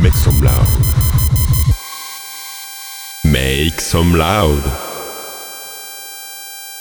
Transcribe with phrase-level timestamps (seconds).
[0.00, 0.66] Make some loud.
[3.24, 4.62] Make some loud.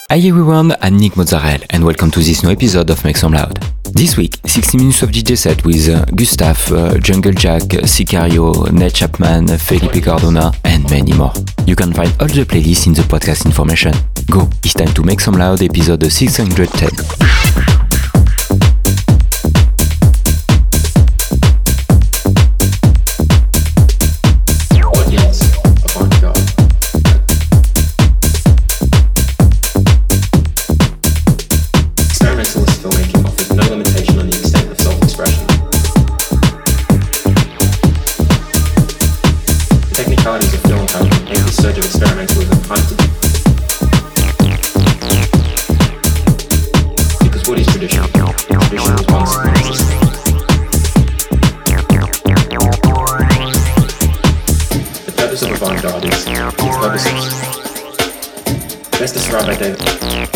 [0.09, 3.59] Hi everyone, I'm Nick Mozzarella and welcome to this new episode of Make Some Loud.
[3.94, 8.94] This week, 60 minutes of DJ set with uh, Gustav, uh, Jungle Jack, Sicario, Ned
[8.94, 11.34] Chapman, Felipe Cardona, and many more.
[11.66, 13.94] You can find all the playlists in the podcast information.
[14.30, 17.83] Go, it's time to Make Some Loud episode 610.
[59.34, 60.32] rub it in.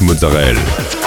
[0.00, 0.99] Mozzarella.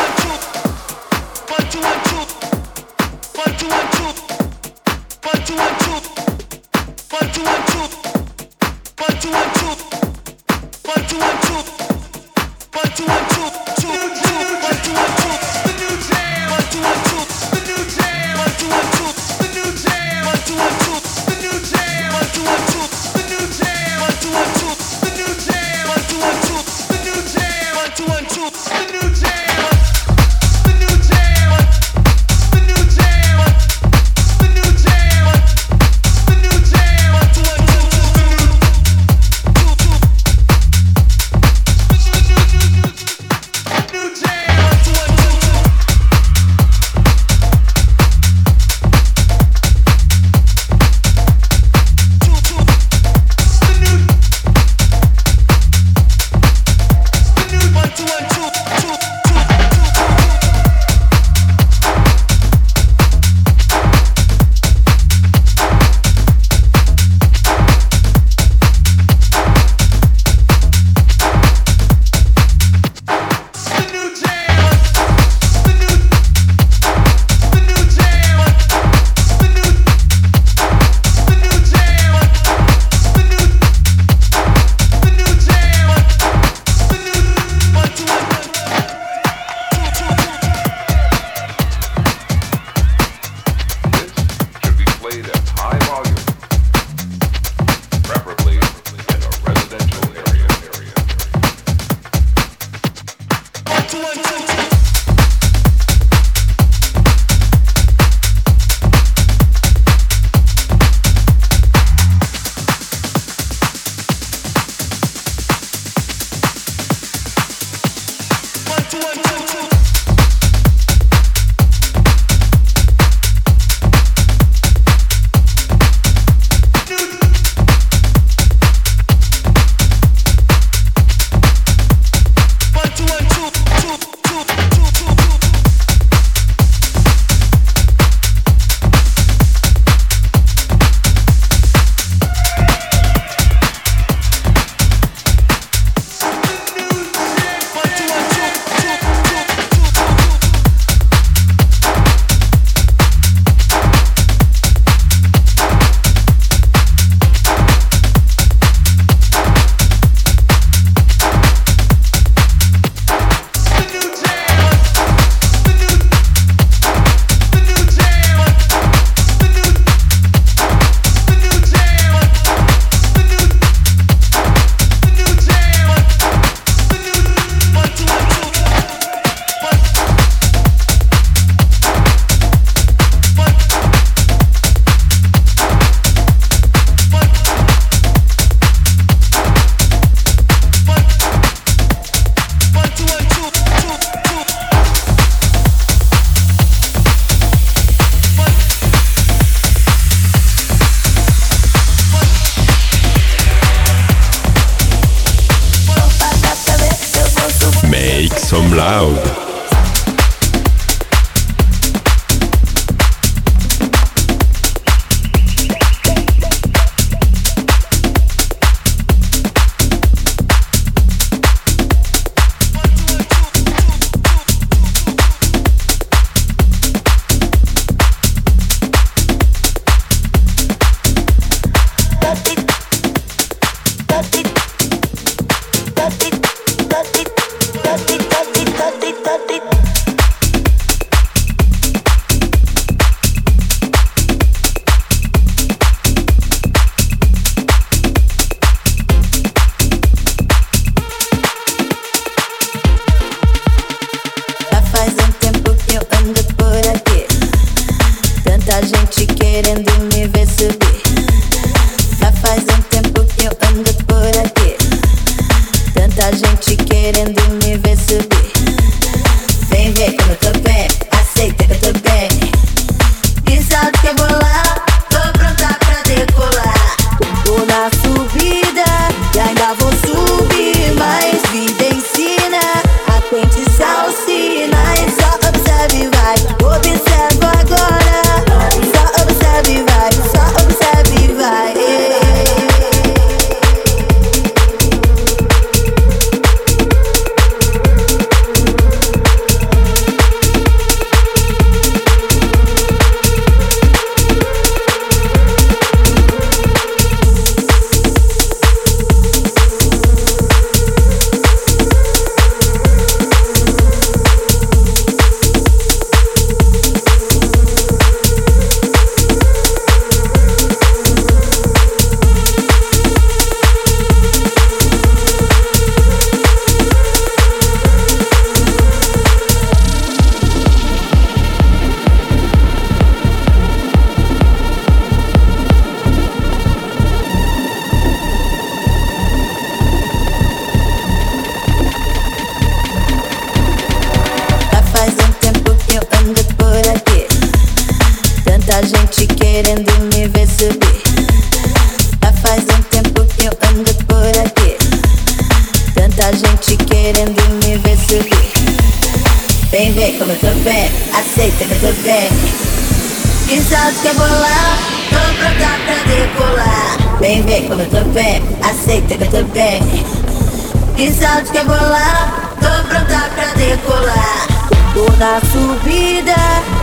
[371.34, 374.48] vontade quer rolar, tô pronta pra decolar.
[374.94, 376.36] Tô na subida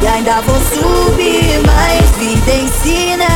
[0.02, 3.26] e ainda vou subir, mas vida ensina.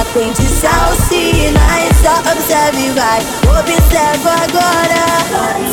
[0.00, 3.20] Atende aos sinais, só observe e vai.
[3.60, 5.04] Observa agora,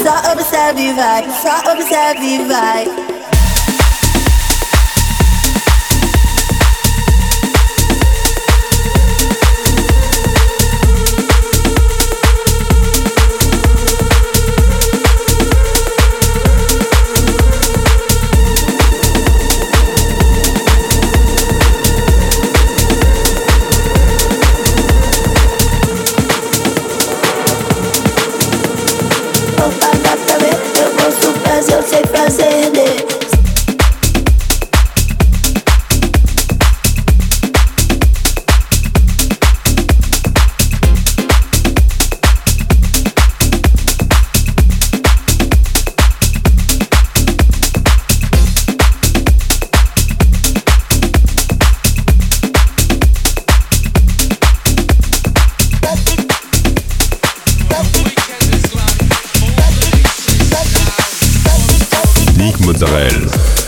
[0.03, 2.87] só observe e vai, só observe e vai.
[62.73, 63.62] Mozzarella.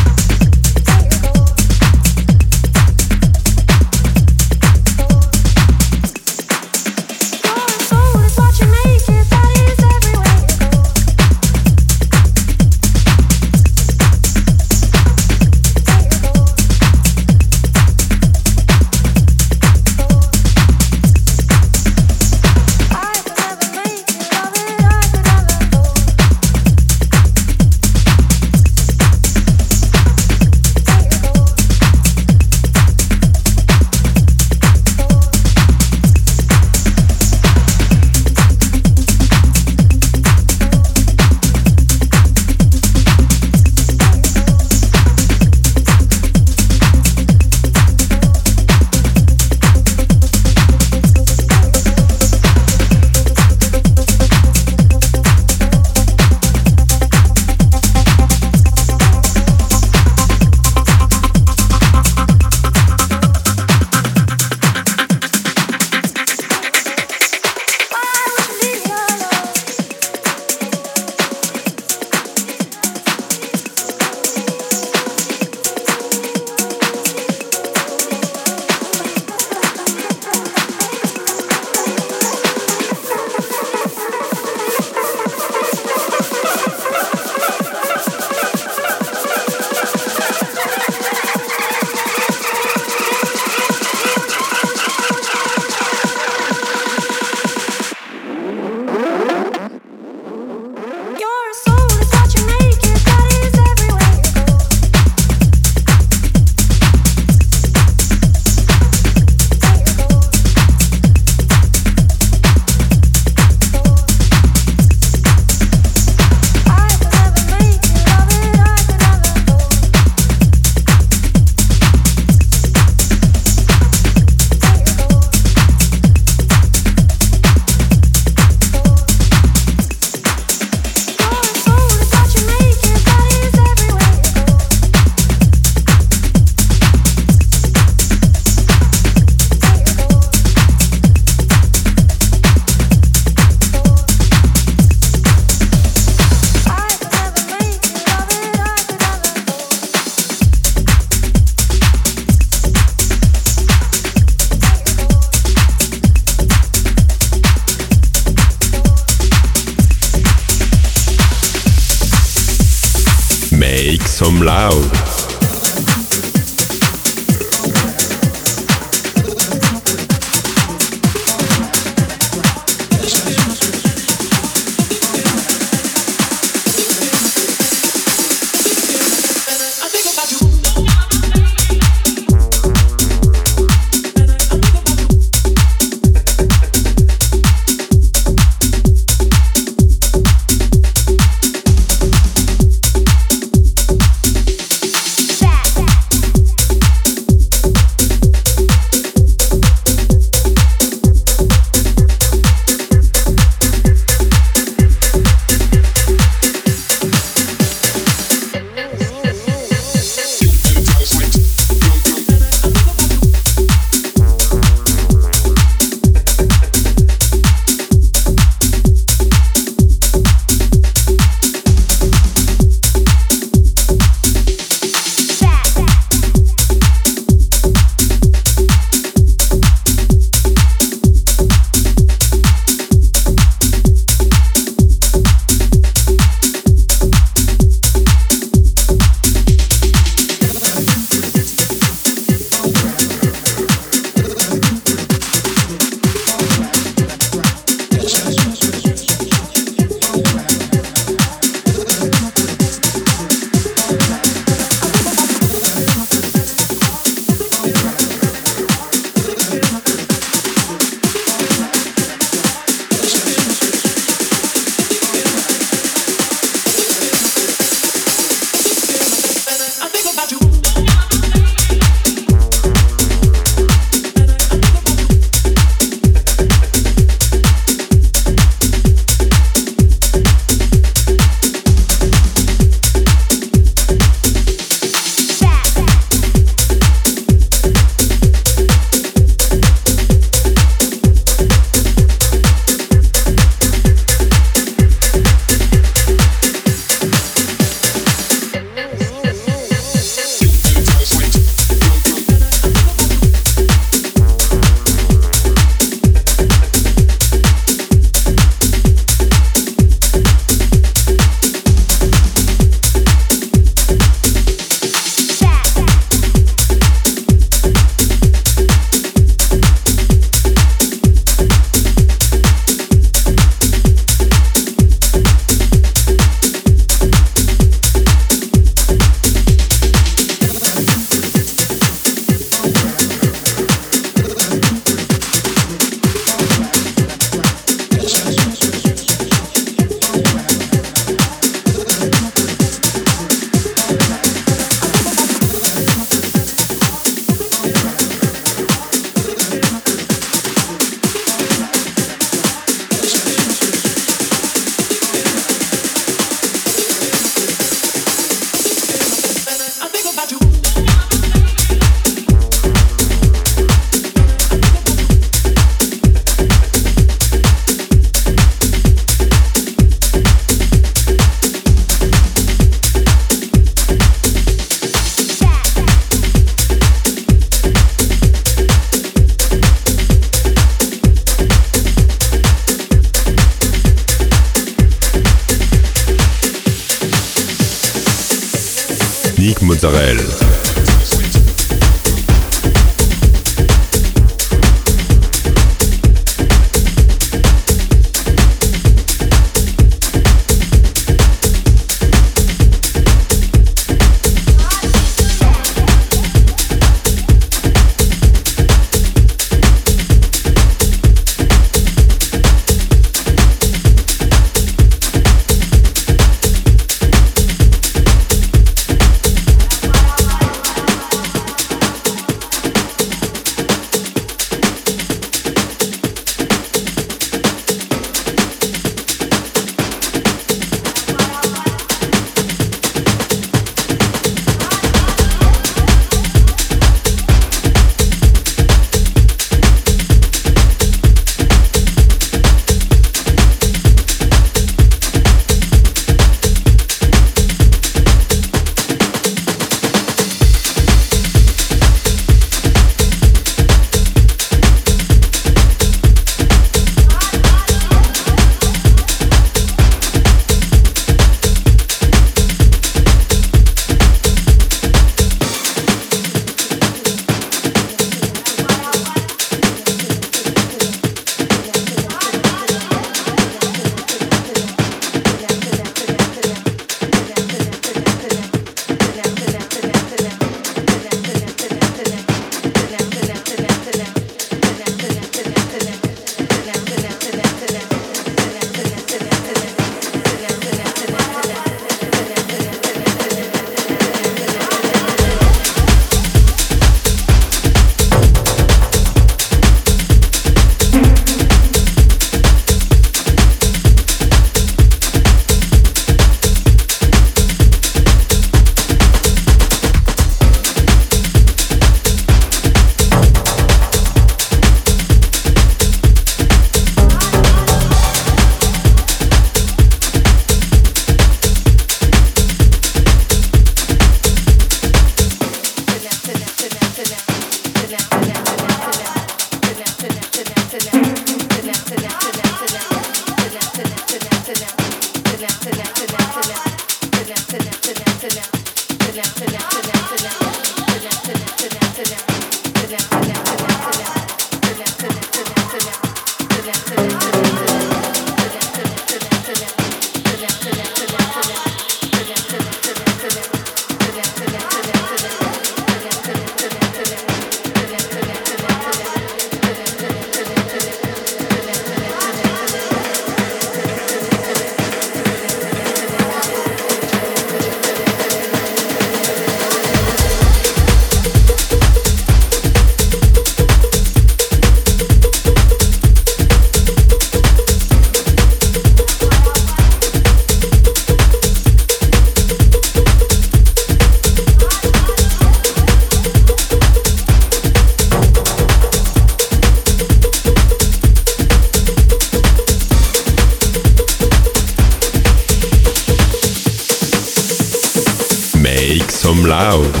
[599.61, 600.00] Some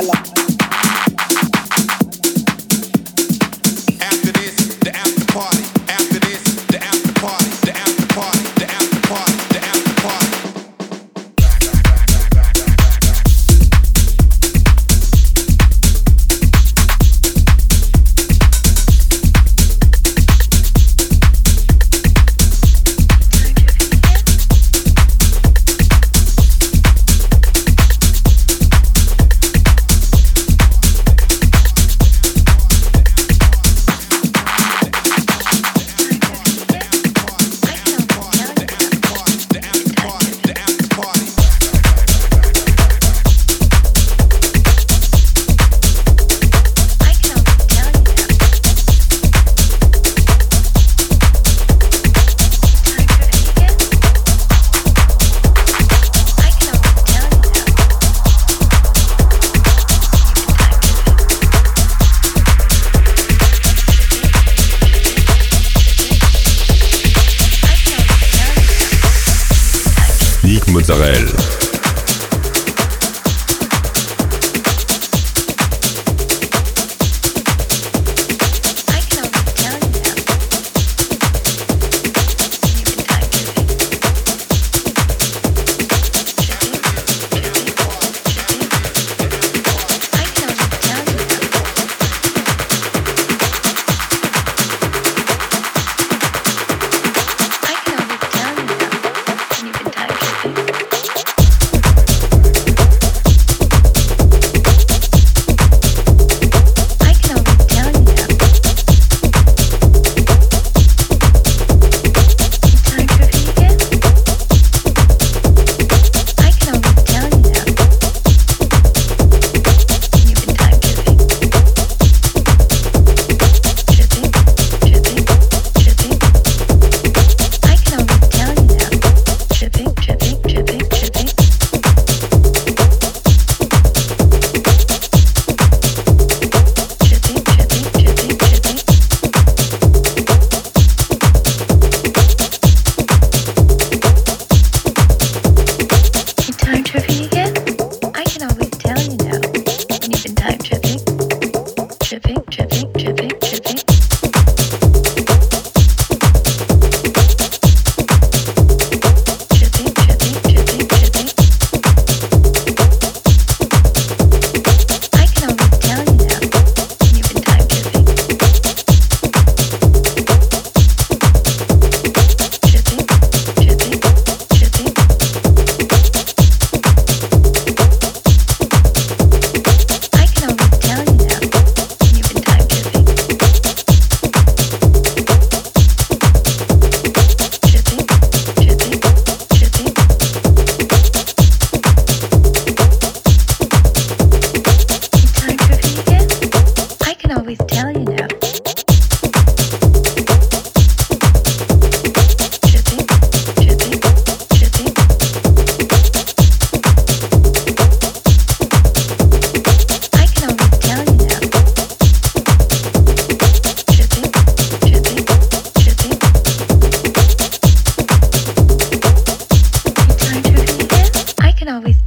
[0.00, 0.37] I love.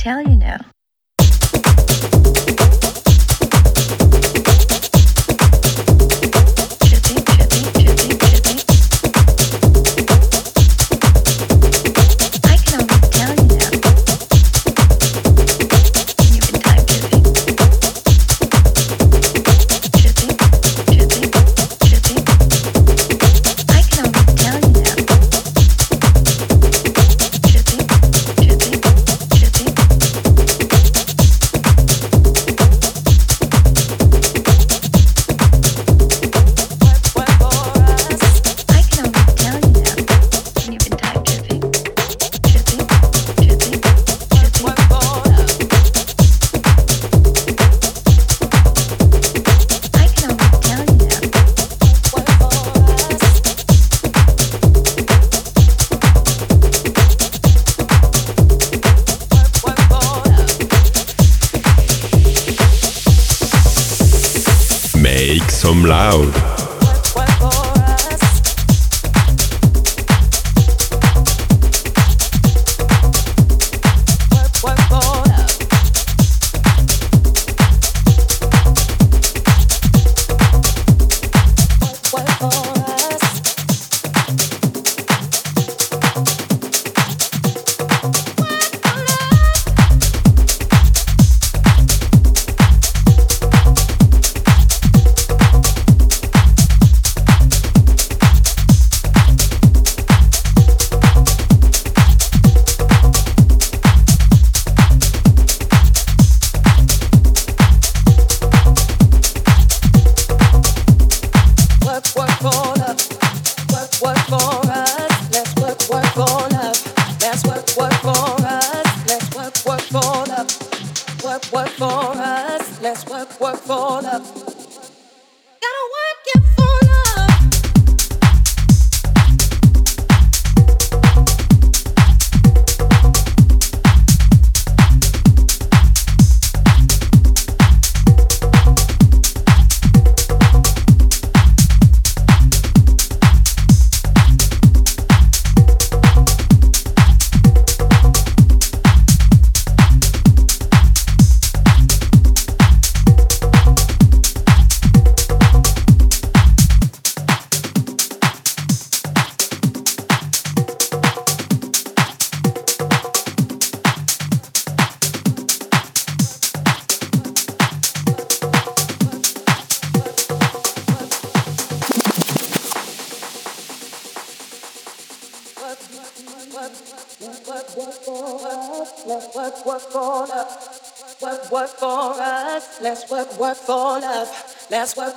[0.01, 0.59] tell you now.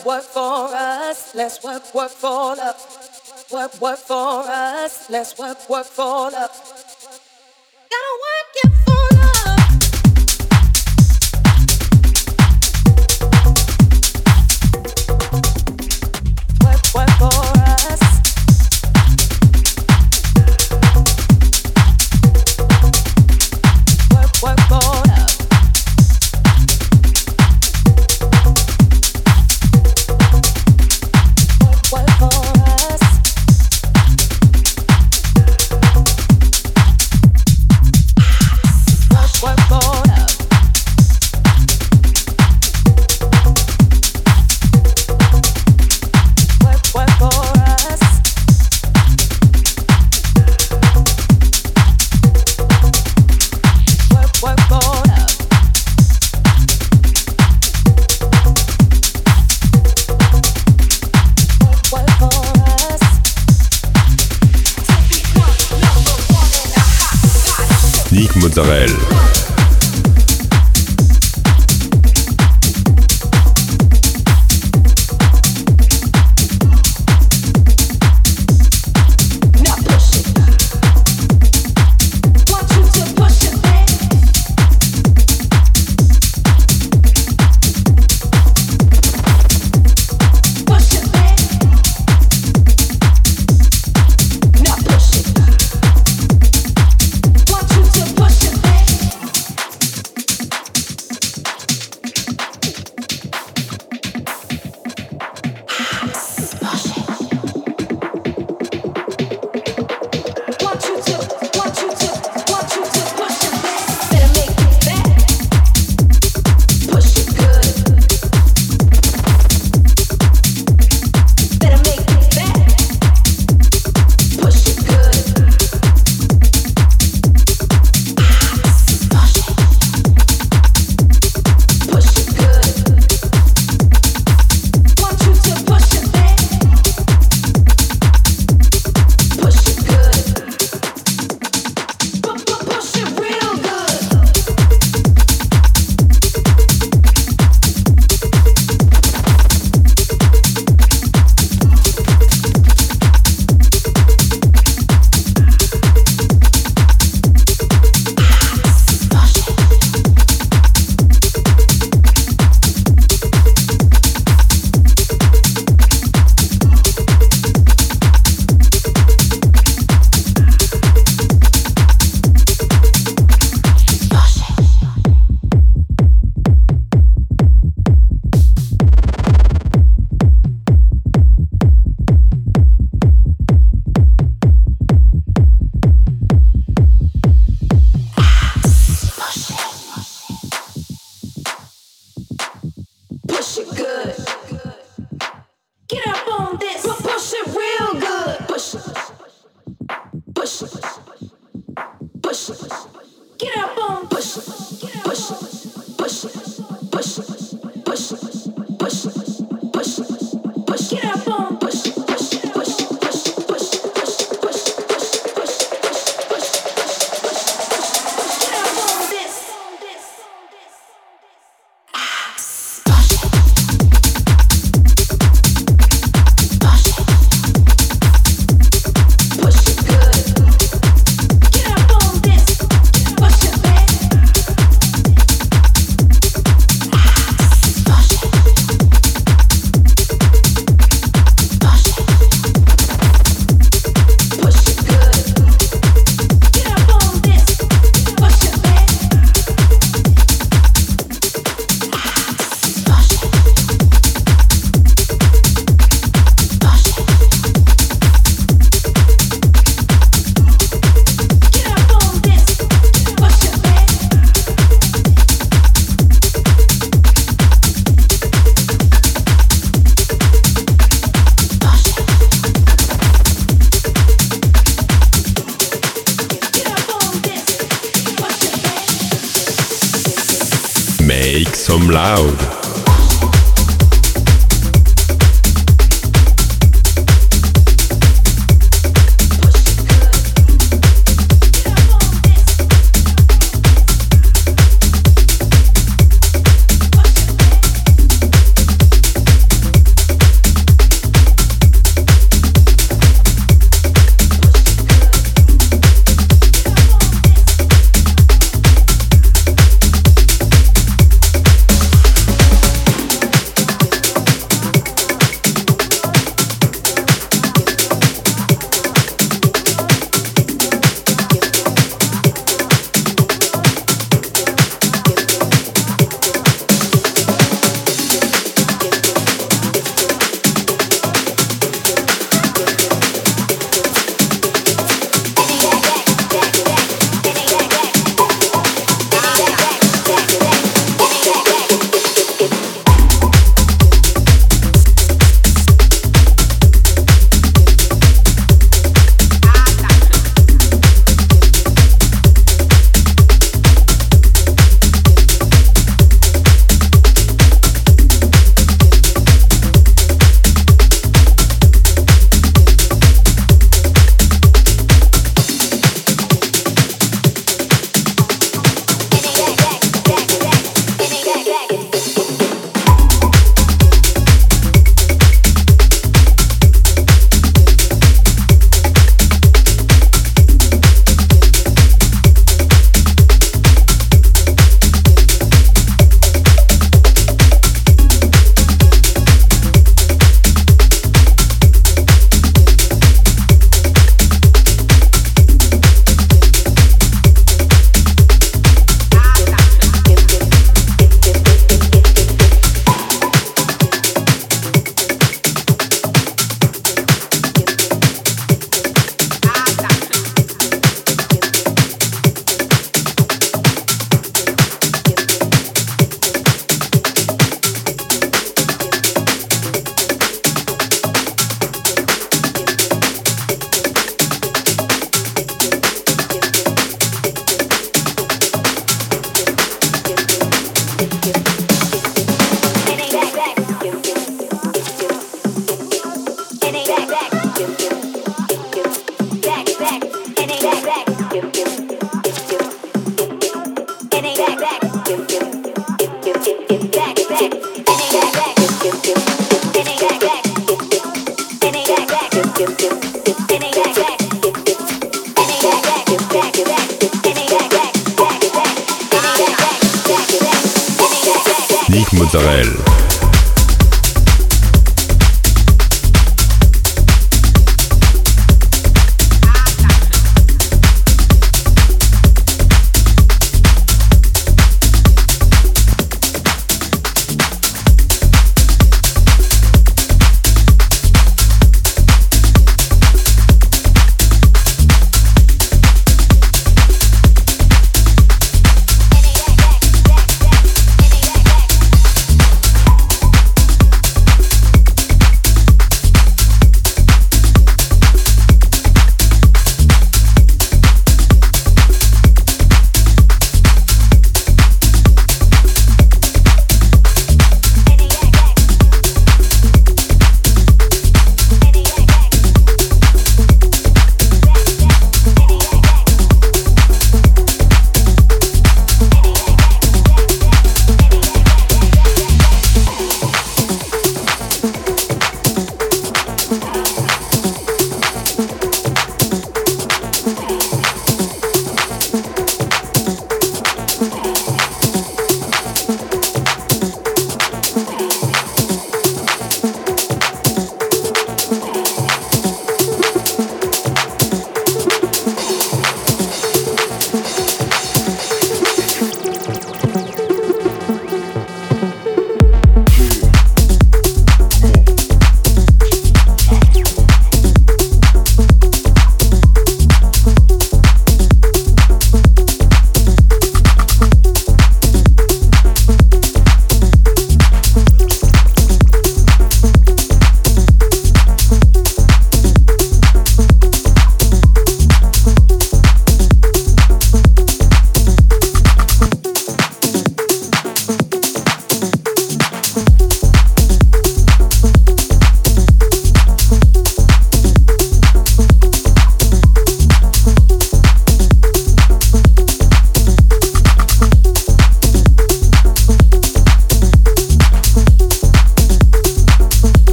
[0.00, 1.34] Work, work for us.
[1.34, 3.48] Let's work, work for love.
[3.52, 5.10] Work, work for us.
[5.10, 6.80] Let's work, work for love.
[7.90, 8.39] Morsello.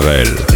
[0.00, 0.49] Sorel.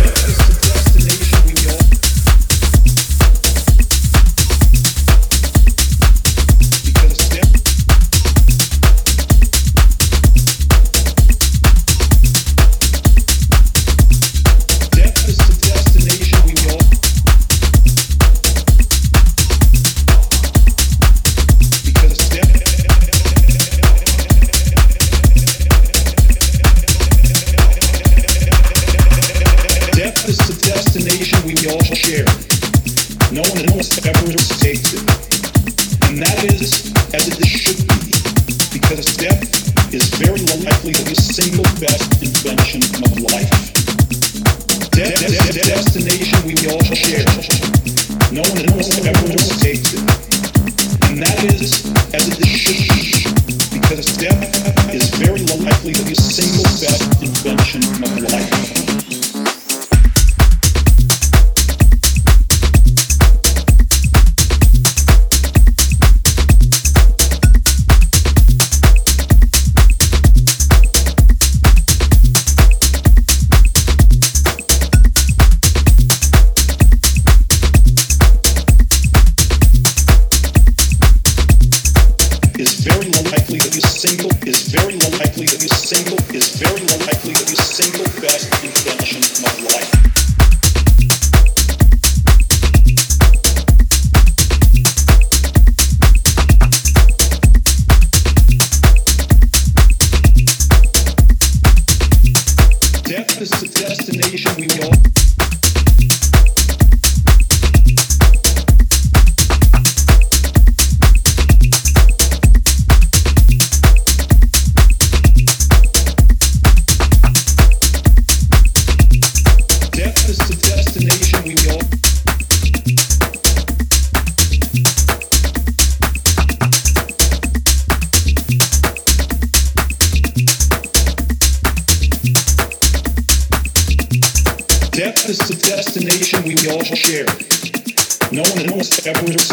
[139.04, 139.44] Morsello.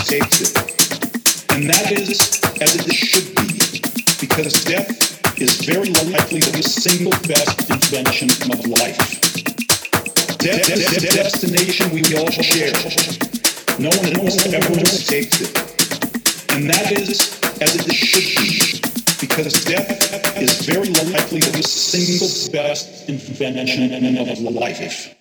[5.41, 8.97] is very likely to be single best invention of life.
[10.38, 12.72] De- de- de- destination we all share.
[13.78, 15.52] No one else ever escaped it.
[16.52, 17.20] And that is
[17.60, 18.80] as it should be.
[19.20, 25.20] Because death is very likely the single best invention of life.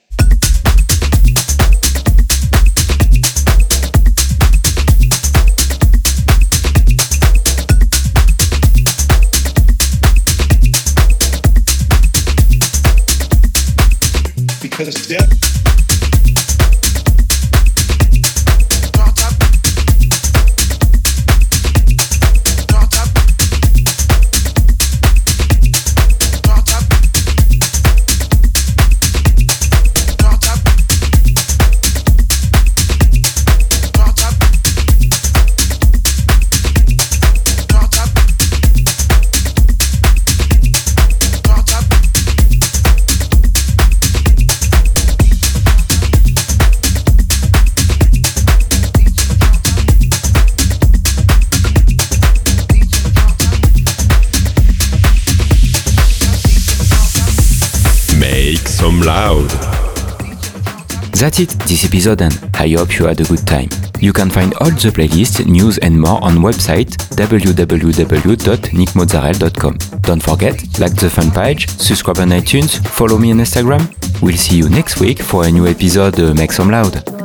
[14.84, 15.39] Death loud.
[61.20, 63.68] That's it, this episode and I hope you had a good time.
[64.00, 70.00] You can find all the playlists, news and more on website www.nickmorsello.com.
[70.00, 73.86] Don't forget, like the fan page, subscribe on iTunes, follow me on Instagram.
[74.22, 77.19] We'll see you next week for a new episode Make Some Loud.